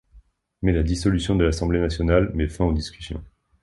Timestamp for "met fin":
2.33-2.65